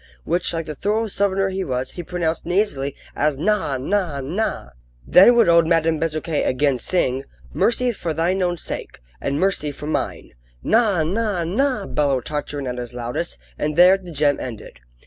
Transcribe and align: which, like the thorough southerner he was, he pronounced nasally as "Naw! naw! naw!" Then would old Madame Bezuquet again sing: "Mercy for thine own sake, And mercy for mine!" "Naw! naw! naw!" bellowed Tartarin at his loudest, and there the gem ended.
which, 0.23 0.51
like 0.51 0.65
the 0.65 0.73
thorough 0.73 1.05
southerner 1.07 1.49
he 1.49 1.63
was, 1.63 1.91
he 1.91 2.01
pronounced 2.01 2.43
nasally 2.43 2.95
as 3.15 3.37
"Naw! 3.37 3.77
naw! 3.77 4.19
naw!" 4.19 4.71
Then 5.05 5.35
would 5.35 5.47
old 5.47 5.67
Madame 5.67 5.99
Bezuquet 5.99 6.43
again 6.43 6.79
sing: 6.79 7.23
"Mercy 7.53 7.91
for 7.91 8.11
thine 8.11 8.41
own 8.41 8.57
sake, 8.57 8.99
And 9.21 9.39
mercy 9.39 9.71
for 9.71 9.85
mine!" 9.85 10.31
"Naw! 10.63 11.03
naw! 11.03 11.43
naw!" 11.43 11.85
bellowed 11.85 12.25
Tartarin 12.25 12.65
at 12.65 12.79
his 12.79 12.95
loudest, 12.95 13.37
and 13.59 13.75
there 13.75 13.95
the 13.95 14.09
gem 14.09 14.39
ended. 14.39 14.79